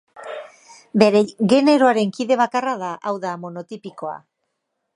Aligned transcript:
Bere 1.01 1.19
generoaren 1.53 2.13
kide 2.15 2.37
bakarra 2.41 2.73
da, 2.85 2.89
hau 3.11 3.15
da, 3.27 3.35
monotipikoa. 3.45 4.17